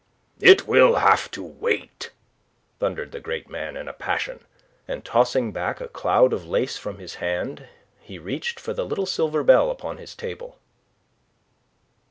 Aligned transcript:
"It 0.39 0.65
will 0.65 0.95
have 0.95 1.29
to 1.29 1.43
wait!" 1.43 2.09
thundered 2.79 3.11
the 3.11 3.19
great 3.19 3.47
man 3.51 3.77
in 3.77 3.87
a 3.87 3.93
passion, 3.93 4.39
and 4.87 5.05
tossing 5.05 5.51
back 5.51 5.79
a 5.79 5.87
cloud 5.87 6.33
of 6.33 6.43
lace 6.43 6.75
from 6.75 6.97
his 6.97 7.13
hand, 7.21 7.67
he 7.99 8.17
reached 8.17 8.59
for 8.59 8.73
the 8.73 8.83
little 8.83 9.05
silver 9.05 9.43
bell 9.43 9.69
upon 9.69 9.97
his 9.97 10.15
table. 10.15 10.57